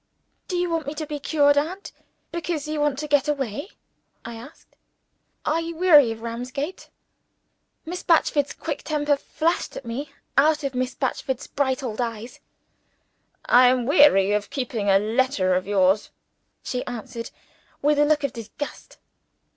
"Do 0.47 0.55
you 0.57 0.71
want 0.71 0.87
me 0.87 0.95
to 0.95 1.05
be 1.05 1.19
cured, 1.19 1.59
aunt, 1.59 1.91
because 2.31 2.67
you 2.67 2.79
want 2.81 2.97
to 2.97 3.07
get 3.07 3.27
away?" 3.27 3.69
I 4.25 4.33
asked. 4.33 4.75
"Are 5.45 5.61
you 5.61 5.75
weary 5.75 6.11
of 6.11 6.23
Ramsgate?" 6.23 6.89
Miss 7.85 8.01
Batchford's 8.01 8.53
quick 8.55 8.81
temper 8.81 9.15
flashed 9.15 9.77
at 9.77 9.85
me 9.85 10.09
out 10.39 10.63
of 10.63 10.73
Miss 10.73 10.95
Batchford's 10.95 11.45
bright 11.45 11.83
old 11.83 12.01
eyes. 12.01 12.39
"I 13.45 13.67
am 13.67 13.85
weary 13.85 14.31
of 14.31 14.49
keeping 14.49 14.89
a 14.89 14.97
letter 14.97 15.53
of 15.53 15.67
yours," 15.67 16.09
she 16.63 16.83
answered, 16.87 17.29
with 17.83 17.99
a 17.99 18.05
look 18.05 18.23
of 18.23 18.33
disgust. 18.33 18.97